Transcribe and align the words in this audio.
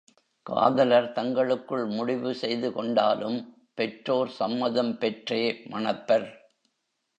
காதலர் 0.45 1.11
தங்களுக்குள் 1.11 1.85
முடிவு 1.85 2.35
செய்து 2.35 2.73
கொண்டாலும் 2.73 3.39
பெற்றோர் 3.73 4.29
சம்மதம் 4.29 4.97
பெற்றே 4.97 5.43
மணப்பர். 5.71 6.27